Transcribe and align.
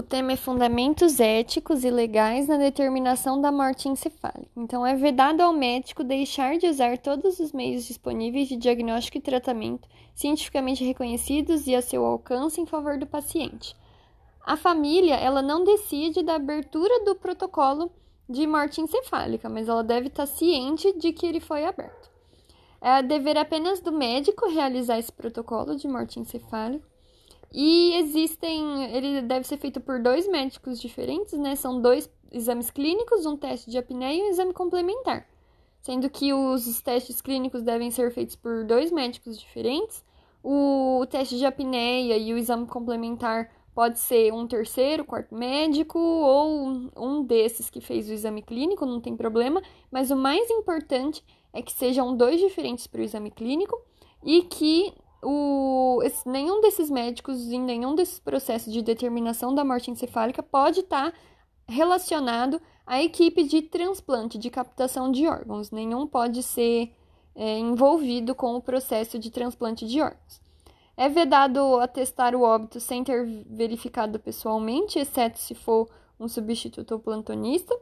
O 0.00 0.02
tema 0.02 0.32
é 0.32 0.36
Fundamentos 0.36 1.20
éticos 1.20 1.84
e 1.84 1.90
legais 1.90 2.48
na 2.48 2.56
determinação 2.56 3.38
da 3.38 3.52
morte 3.52 3.86
encefálica. 3.86 4.48
Então, 4.56 4.86
é 4.86 4.94
vedado 4.94 5.42
ao 5.42 5.52
médico 5.52 6.02
deixar 6.02 6.56
de 6.56 6.66
usar 6.66 6.96
todos 6.96 7.38
os 7.38 7.52
meios 7.52 7.84
disponíveis 7.84 8.48
de 8.48 8.56
diagnóstico 8.56 9.18
e 9.18 9.20
tratamento 9.20 9.86
cientificamente 10.14 10.82
reconhecidos 10.82 11.66
e 11.66 11.74
a 11.74 11.82
seu 11.82 12.02
alcance 12.06 12.58
em 12.58 12.64
favor 12.64 12.96
do 12.96 13.06
paciente. 13.06 13.76
A 14.42 14.56
família, 14.56 15.16
ela 15.16 15.42
não 15.42 15.64
decide 15.64 16.22
da 16.22 16.36
abertura 16.36 17.04
do 17.04 17.14
protocolo 17.14 17.92
de 18.26 18.46
morte 18.46 18.80
encefálica, 18.80 19.50
mas 19.50 19.68
ela 19.68 19.84
deve 19.84 20.06
estar 20.06 20.24
ciente 20.24 20.96
de 20.96 21.12
que 21.12 21.26
ele 21.26 21.40
foi 21.40 21.66
aberto. 21.66 22.10
É 22.80 23.02
dever 23.02 23.36
apenas 23.36 23.80
do 23.80 23.92
médico 23.92 24.48
realizar 24.48 24.98
esse 24.98 25.12
protocolo 25.12 25.76
de 25.76 25.86
morte 25.86 26.18
encefálica 26.18 26.88
e 27.52 27.94
existem, 27.96 28.84
ele 28.94 29.22
deve 29.22 29.46
ser 29.46 29.56
feito 29.56 29.80
por 29.80 30.00
dois 30.00 30.28
médicos 30.28 30.80
diferentes, 30.80 31.38
né? 31.38 31.56
São 31.56 31.80
dois 31.80 32.08
exames 32.30 32.70
clínicos, 32.70 33.26
um 33.26 33.36
teste 33.36 33.70
de 33.70 33.78
apneia 33.78 34.20
e 34.20 34.22
um 34.22 34.30
exame 34.30 34.52
complementar. 34.52 35.26
Sendo 35.80 36.08
que 36.08 36.32
os 36.32 36.80
testes 36.80 37.20
clínicos 37.20 37.62
devem 37.62 37.90
ser 37.90 38.12
feitos 38.12 38.36
por 38.36 38.64
dois 38.64 38.92
médicos 38.92 39.38
diferentes. 39.38 40.04
O 40.42 41.04
teste 41.10 41.38
de 41.38 41.44
apneia 41.44 42.16
e 42.16 42.32
o 42.32 42.38
exame 42.38 42.66
complementar 42.66 43.50
pode 43.74 43.98
ser 43.98 44.32
um 44.32 44.46
terceiro, 44.46 45.04
quarto 45.04 45.34
médico 45.34 45.98
ou 45.98 46.68
um 46.96 47.24
desses 47.24 47.70
que 47.70 47.80
fez 47.80 48.08
o 48.08 48.12
exame 48.12 48.42
clínico, 48.42 48.86
não 48.86 49.00
tem 49.00 49.16
problema. 49.16 49.62
Mas 49.90 50.10
o 50.10 50.16
mais 50.16 50.48
importante 50.50 51.24
é 51.52 51.62
que 51.62 51.72
sejam 51.72 52.16
dois 52.16 52.40
diferentes 52.40 52.86
para 52.86 53.00
o 53.00 53.04
exame 53.04 53.30
clínico 53.30 53.80
e 54.22 54.42
que 54.42 54.92
o, 55.22 56.00
esse, 56.02 56.28
nenhum 56.28 56.60
desses 56.60 56.88
médicos, 56.90 57.50
em 57.50 57.60
nenhum 57.60 57.94
desses 57.94 58.18
processos 58.18 58.72
de 58.72 58.82
determinação 58.82 59.54
da 59.54 59.64
morte 59.64 59.90
encefálica, 59.90 60.42
pode 60.42 60.80
estar 60.80 61.12
tá 61.12 61.18
relacionado 61.68 62.60
à 62.86 63.02
equipe 63.02 63.44
de 63.44 63.62
transplante, 63.62 64.38
de 64.38 64.50
captação 64.50 65.10
de 65.10 65.26
órgãos. 65.26 65.70
Nenhum 65.70 66.06
pode 66.06 66.42
ser 66.42 66.92
é, 67.34 67.58
envolvido 67.58 68.34
com 68.34 68.54
o 68.56 68.62
processo 68.62 69.18
de 69.18 69.30
transplante 69.30 69.86
de 69.86 70.00
órgãos. 70.00 70.40
É 70.96 71.08
vedado 71.08 71.78
atestar 71.78 72.34
o 72.34 72.42
óbito 72.42 72.80
sem 72.80 73.04
ter 73.04 73.24
verificado 73.46 74.18
pessoalmente, 74.18 74.98
exceto 74.98 75.38
se 75.38 75.54
for 75.54 75.88
um 76.18 76.28
substituto 76.28 76.92
ou 76.92 76.98
plantonista. 76.98 77.74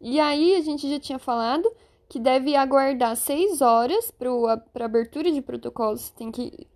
E 0.00 0.18
aí, 0.18 0.56
a 0.56 0.60
gente 0.60 0.88
já 0.88 0.98
tinha 0.98 1.18
falado 1.18 1.70
que 2.08 2.18
deve 2.18 2.56
aguardar 2.56 3.16
seis 3.16 3.60
horas 3.60 4.10
para 4.10 4.84
abertura 4.84 5.30
de 5.30 5.42
protocolo. 5.42 5.96
Você 5.96 6.12
tem 6.14 6.30
que 6.30 6.66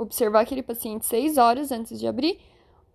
observar 0.00 0.40
aquele 0.40 0.62
paciente 0.62 1.04
seis 1.06 1.36
horas 1.36 1.70
antes 1.70 1.98
de 1.98 2.06
abrir, 2.06 2.40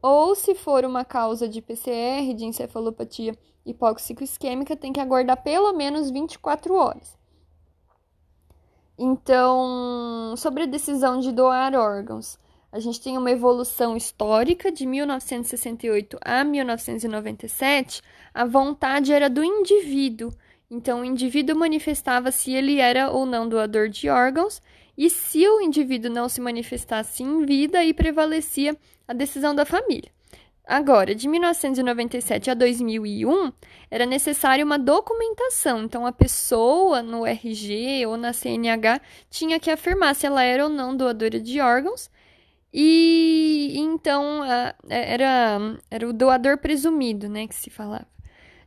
ou 0.01 0.35
se 0.35 0.55
for 0.55 0.83
uma 0.83 1.05
causa 1.05 1.47
de 1.47 1.61
PCR, 1.61 2.33
de 2.35 2.45
encefalopatia 2.45 3.37
hipóxico-isquêmica, 3.65 4.75
tem 4.75 4.91
que 4.91 4.99
aguardar 4.99 5.41
pelo 5.41 5.73
menos 5.73 6.09
24 6.09 6.73
horas. 6.75 7.17
Então, 8.97 10.33
sobre 10.37 10.63
a 10.63 10.67
decisão 10.67 11.19
de 11.19 11.31
doar 11.31 11.75
órgãos, 11.75 12.37
a 12.71 12.79
gente 12.79 13.01
tem 13.01 13.17
uma 13.17 13.31
evolução 13.31 13.95
histórica 13.95 14.71
de 14.71 14.85
1968 14.85 16.17
a 16.21 16.43
1997. 16.43 18.01
A 18.33 18.45
vontade 18.45 19.13
era 19.13 19.29
do 19.29 19.43
indivíduo. 19.43 20.31
Então, 20.69 21.01
o 21.01 21.05
indivíduo 21.05 21.57
manifestava 21.57 22.31
se 22.31 22.53
ele 22.53 22.79
era 22.79 23.09
ou 23.09 23.25
não 23.25 23.47
doador 23.47 23.89
de 23.89 24.09
órgãos 24.09 24.61
e 24.97 25.09
se 25.09 25.47
o 25.47 25.61
indivíduo 25.61 26.11
não 26.11 26.29
se 26.29 26.39
manifestasse 26.39 27.23
em 27.23 27.45
vida, 27.45 27.79
aí 27.79 27.93
prevalecia 27.93 28.77
a 29.07 29.13
decisão 29.13 29.53
da 29.53 29.65
família. 29.65 30.09
Agora, 30.67 31.13
de 31.13 31.27
1997 31.27 32.49
a 32.49 32.53
2001, 32.55 33.53
era 33.91 34.05
necessária 34.05 34.65
uma 34.65 34.79
documentação. 34.79 35.83
Então, 35.83 36.07
a 36.07 36.11
pessoa 36.11 37.03
no 37.03 37.25
RG 37.25 38.05
ou 38.07 38.17
na 38.17 38.33
CNH 38.33 38.99
tinha 39.29 39.59
que 39.59 39.69
afirmar 39.69 40.15
se 40.15 40.25
ela 40.25 40.41
era 40.41 40.63
ou 40.63 40.69
não 40.69 40.97
doadora 40.97 41.39
de 41.39 41.61
órgãos. 41.61 42.09
E 42.73 43.73
então 43.77 44.43
era, 44.89 45.77
era 45.89 46.09
o 46.09 46.11
doador 46.11 46.57
presumido, 46.57 47.29
né, 47.29 47.47
que 47.47 47.55
se 47.55 47.69
falava. 47.69 48.07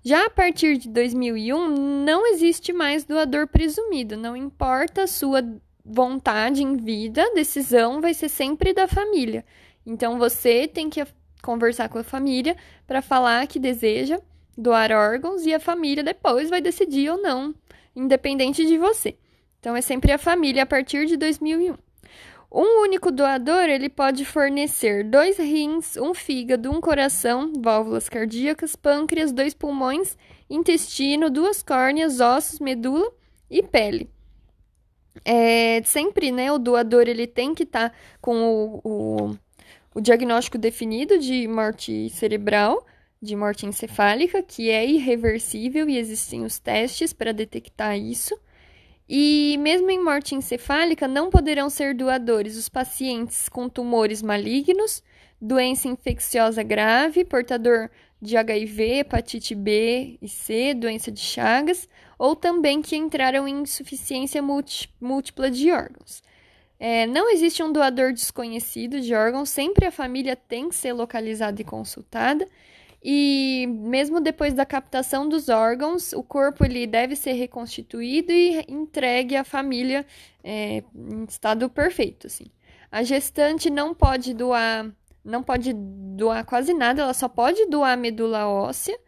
Já 0.03 0.25
a 0.27 0.31
partir 0.31 0.79
de 0.79 0.89
2001, 0.89 2.05
não 2.05 2.27
existe 2.29 2.73
mais 2.73 3.05
doador 3.05 3.49
presumido, 3.49 4.17
não 4.17 4.35
importa 4.37 5.03
a 5.03 5.07
sua 5.07 5.43
vontade 5.89 6.63
em 6.63 6.77
vida, 6.77 7.33
decisão 7.35 8.01
vai 8.01 8.13
ser 8.13 8.29
sempre 8.29 8.75
da 8.75 8.87
família. 8.87 9.45
Então 9.87 10.19
você 10.19 10.69
tem 10.69 10.91
que 10.91 11.05
conversar 11.43 11.89
com 11.89 11.99
a 11.99 12.05
família 12.05 12.55
para 12.87 13.01
falar 13.01 13.47
que 13.47 13.59
deseja 13.59 14.21
doar 14.57 14.93
órgãos 14.93 15.47
e 15.47 15.55
a 15.55 15.61
família 15.61 16.05
depois 16.05 16.51
vai 16.51 16.61
decidir 16.61 17.11
ou 17.11 17.23
não, 17.23 17.55
independente 17.97 18.67
de 18.67 18.77
você. 18.77 19.17
Então 19.59 19.75
é 19.75 19.81
sempre 19.81 20.13
a 20.13 20.19
família 20.19 20.65
a 20.65 20.67
partir 20.67 21.07
de 21.07 21.17
2001. 21.17 21.75
Um 22.51 22.83
único 22.83 23.11
doador 23.11 23.65
ele 23.65 23.89
pode 23.89 24.25
fornecer 24.25 25.05
dois 25.05 25.39
rins, 25.39 25.97
um 25.97 26.15
fígado, 26.15 26.71
um 26.71 26.81
coração, 26.81 27.53
válvulas 27.59 28.09
cardíacas, 28.09 28.77
pâncreas, 28.77 29.33
dois 29.33 29.55
pulmões, 29.55 30.17
intestino, 30.49 31.31
duas 31.31 31.63
córneas, 31.63 32.21
ossos, 32.21 32.59
medula 32.59 33.11
e 33.51 33.63
pele 33.63 34.11
é, 35.25 35.83
sempre, 35.85 36.31
né, 36.31 36.51
o 36.53 36.59
doador 36.59 37.09
ele 37.09 37.27
tem 37.27 37.55
que 37.55 37.63
estar 37.63 37.91
tá 37.91 37.97
com 38.21 38.37
o, 38.43 38.81
o, 38.85 39.37
o, 39.95 40.01
diagnóstico 40.01 40.59
definido 40.59 41.19
de 41.19 41.47
morte 41.49 42.09
cerebral, 42.11 42.87
de 43.21 43.35
morte 43.35 43.67
encefálica, 43.67 44.43
que 44.43 44.71
é 44.71 44.87
irreversível 44.87 45.89
e 45.89 45.99
existem 45.99 46.45
os 46.45 46.59
testes 46.59 47.13
para 47.13 47.33
detectar 47.33 47.99
isso. 47.99 48.39
E 49.09 49.57
mesmo 49.59 49.91
em 49.91 50.03
morte 50.03 50.35
encefálica, 50.35 51.09
não 51.09 51.31
poderão 51.31 51.71
ser 51.71 51.95
doadores 51.95 52.57
os 52.57 52.69
pacientes 52.69 53.49
com 53.49 53.69
tumores 53.69 54.23
malignos, 54.23 55.03
doença 55.41 55.89
infecciosa 55.89 56.63
grave, 56.63 57.25
portador 57.25 57.89
de 58.21 58.37
HIV, 58.37 59.01
hepatite 59.01 59.55
B 59.55 60.19
e 60.21 60.29
C, 60.29 60.75
doença 60.75 61.11
de 61.11 61.21
Chagas, 61.21 61.89
ou 62.19 62.35
também 62.35 62.83
que 62.83 62.97
entraram 62.97 63.47
em 63.47 63.63
insuficiência 63.63 64.43
múltipla 64.43 65.51
de 65.51 65.71
órgãos. 65.71 66.23
É, 66.81 67.07
não 67.07 67.31
existe 67.31 67.63
um 67.63 67.73
doador 67.73 68.13
desconhecido 68.13 69.01
de 69.01 69.15
órgãos, 69.15 69.51
sempre 69.51 69.87
a 69.87 69.91
família 69.91 70.37
tem 70.37 70.69
que 70.69 70.75
ser 70.75 70.93
localizada 70.93 71.61
e 71.61 71.65
consultada. 71.65 72.47
E 73.03 73.67
mesmo 73.69 74.21
depois 74.21 74.55
da 74.55 74.67
captação 74.67 75.29
dos 75.29 75.49
órgãos, 75.49 76.13
o 76.13 76.23
corpo 76.23 76.65
ele 76.65 76.87
deve 76.87 77.15
ser 77.15 77.33
reconstituído 77.33 78.33
e 78.33 78.65
entregue 78.69 79.37
à 79.37 79.45
família 79.45 80.05
é, 80.43 80.83
em 80.95 81.25
estado 81.25 81.71
perfeito. 81.71 82.27
Assim. 82.27 82.47
A 82.91 83.03
gestante 83.03 83.71
não 83.71 83.95
pode 83.95 84.35
doar 84.35 84.91
não 85.29 85.43
pode 85.43 85.73
doar 85.75 86.45
quase 86.45 86.73
nada, 86.73 87.03
ela 87.03 87.15
só 87.15 87.29
pode 87.29 87.67
doar 87.67 87.97
medula 87.97 88.49
óssea, 88.49 88.99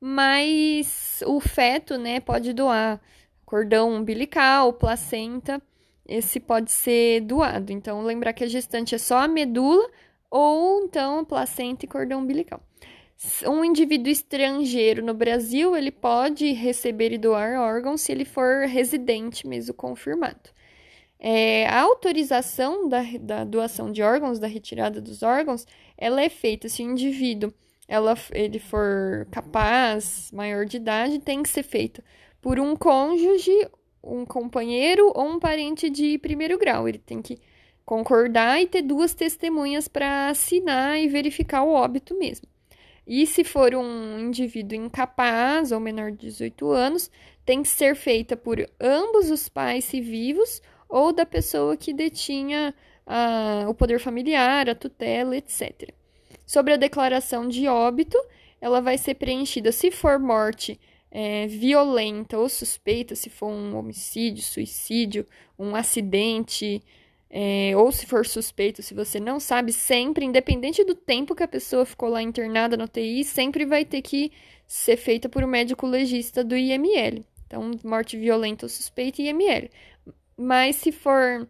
mas 0.00 1.22
o 1.26 1.40
feto, 1.40 1.98
né, 1.98 2.20
pode 2.20 2.52
doar 2.52 3.00
cordão 3.44 3.92
umbilical, 3.92 4.72
placenta, 4.72 5.60
esse 6.06 6.38
pode 6.38 6.70
ser 6.70 7.20
doado. 7.22 7.72
Então, 7.72 8.02
lembrar 8.02 8.32
que 8.32 8.44
a 8.44 8.48
gestante 8.48 8.94
é 8.94 8.98
só 8.98 9.18
a 9.18 9.28
medula 9.28 9.90
ou 10.30 10.84
então 10.84 11.24
placenta 11.24 11.84
e 11.84 11.88
cordão 11.88 12.20
umbilical. 12.20 12.60
Um 13.46 13.64
indivíduo 13.64 14.10
estrangeiro 14.10 15.04
no 15.04 15.14
Brasil, 15.14 15.76
ele 15.76 15.90
pode 15.90 16.52
receber 16.52 17.12
e 17.12 17.18
doar 17.18 17.58
órgãos 17.60 18.00
se 18.00 18.12
ele 18.12 18.24
for 18.24 18.66
residente 18.66 19.46
mesmo 19.46 19.72
confirmado. 19.72 20.50
É, 21.26 21.66
a 21.68 21.80
autorização 21.80 22.86
da, 22.86 23.02
da, 23.18 23.44
doação 23.44 23.90
de 23.90 24.02
órgãos, 24.02 24.38
da 24.38 24.46
retirada 24.46 25.00
dos 25.00 25.22
órgãos, 25.22 25.66
ela 25.96 26.20
é 26.20 26.28
feita 26.28 26.68
se 26.68 26.82
o 26.82 26.90
indivíduo 26.90 27.50
ela, 27.88 28.14
ele 28.30 28.58
for 28.58 29.26
capaz, 29.30 30.30
maior 30.34 30.66
de 30.66 30.76
idade, 30.76 31.18
tem 31.18 31.42
que 31.42 31.48
ser 31.48 31.62
feita 31.62 32.04
por 32.42 32.60
um 32.60 32.76
cônjuge, 32.76 33.66
um 34.02 34.26
companheiro 34.26 35.10
ou 35.14 35.26
um 35.26 35.38
parente 35.38 35.88
de 35.88 36.18
primeiro 36.18 36.58
grau. 36.58 36.86
Ele 36.86 36.98
tem 36.98 37.22
que 37.22 37.38
concordar 37.86 38.60
e 38.60 38.66
ter 38.66 38.82
duas 38.82 39.14
testemunhas 39.14 39.88
para 39.88 40.28
assinar 40.28 41.00
e 41.00 41.08
verificar 41.08 41.62
o 41.62 41.72
óbito 41.72 42.14
mesmo. 42.18 42.46
E 43.06 43.26
se 43.26 43.44
for 43.44 43.74
um 43.74 44.18
indivíduo 44.18 44.76
incapaz 44.76 45.72
ou 45.72 45.80
menor 45.80 46.10
de 46.10 46.18
18 46.18 46.70
anos, 46.70 47.10
tem 47.46 47.62
que 47.62 47.68
ser 47.68 47.96
feita 47.96 48.36
por 48.36 48.58
ambos 48.78 49.30
os 49.30 49.48
pais 49.48 49.86
se 49.86 50.02
vivos 50.02 50.60
ou 50.94 51.12
da 51.12 51.26
pessoa 51.26 51.76
que 51.76 51.92
detinha 51.92 52.72
a, 53.04 53.66
o 53.68 53.74
poder 53.74 53.98
familiar, 53.98 54.70
a 54.70 54.76
tutela, 54.76 55.36
etc. 55.36 55.92
Sobre 56.46 56.72
a 56.72 56.76
declaração 56.76 57.48
de 57.48 57.66
óbito, 57.66 58.16
ela 58.60 58.80
vai 58.80 58.96
ser 58.96 59.14
preenchida 59.14 59.72
se 59.72 59.90
for 59.90 60.20
morte 60.20 60.78
é, 61.10 61.48
violenta 61.48 62.38
ou 62.38 62.48
suspeita, 62.48 63.16
se 63.16 63.28
for 63.28 63.48
um 63.48 63.76
homicídio, 63.76 64.44
suicídio, 64.44 65.26
um 65.58 65.74
acidente, 65.74 66.80
é, 67.28 67.72
ou 67.76 67.90
se 67.90 68.06
for 68.06 68.24
suspeito, 68.24 68.80
se 68.80 68.94
você 68.94 69.18
não 69.18 69.40
sabe, 69.40 69.72
sempre, 69.72 70.24
independente 70.24 70.84
do 70.84 70.94
tempo 70.94 71.34
que 71.34 71.42
a 71.42 71.48
pessoa 71.48 71.84
ficou 71.84 72.08
lá 72.08 72.22
internada 72.22 72.76
no 72.76 72.86
TI, 72.86 73.24
sempre 73.24 73.66
vai 73.66 73.84
ter 73.84 74.00
que 74.00 74.30
ser 74.64 74.96
feita 74.96 75.28
por 75.28 75.42
um 75.42 75.48
médico 75.48 75.88
legista 75.88 76.44
do 76.44 76.56
IML. 76.56 77.24
Então, 77.48 77.72
morte 77.82 78.16
violenta 78.16 78.64
ou 78.66 78.70
suspeita, 78.70 79.20
IML. 79.20 79.68
Mas 80.36 80.76
se 80.76 80.90
for 80.90 81.48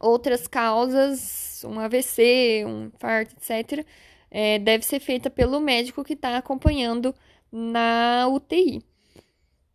outras 0.00 0.46
causas, 0.46 1.64
um 1.64 1.78
AVC, 1.78 2.64
um 2.66 2.86
infarto, 2.86 3.34
etc., 3.36 3.86
é, 4.30 4.58
deve 4.58 4.84
ser 4.84 4.98
feita 4.98 5.28
pelo 5.28 5.60
médico 5.60 6.02
que 6.02 6.14
está 6.14 6.36
acompanhando 6.36 7.14
na 7.50 8.26
UTI. 8.28 8.82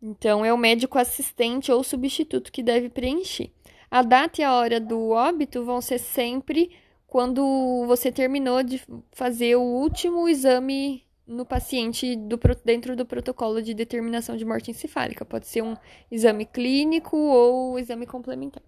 Então, 0.01 0.43
é 0.43 0.51
o 0.51 0.57
médico 0.57 0.97
assistente 0.97 1.71
ou 1.71 1.83
substituto 1.83 2.51
que 2.51 2.63
deve 2.63 2.89
preencher. 2.89 3.51
A 3.89 4.01
data 4.01 4.41
e 4.41 4.43
a 4.43 4.53
hora 4.53 4.79
do 4.79 5.11
óbito 5.11 5.63
vão 5.63 5.79
ser 5.79 5.99
sempre 5.99 6.71
quando 7.07 7.85
você 7.87 8.11
terminou 8.11 8.61
de 8.61 8.81
fazer 9.11 9.55
o 9.55 9.61
último 9.61 10.27
exame 10.27 11.06
no 11.27 11.45
paciente 11.45 12.15
do, 12.15 12.39
dentro 12.63 12.95
do 12.95 13.05
protocolo 13.05 13.61
de 13.61 13.73
determinação 13.73 14.37
de 14.37 14.45
morte 14.45 14.71
encefálica. 14.71 15.25
Pode 15.25 15.47
ser 15.47 15.61
um 15.61 15.75
exame 16.09 16.45
clínico 16.45 17.17
ou 17.17 17.77
exame 17.77 18.05
complementar. 18.05 18.63